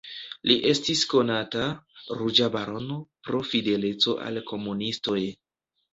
[0.51, 1.67] Li estis konata
[2.21, 2.97] "Ruĝa barono"
[3.29, 5.21] pro fideleco al komunistoj.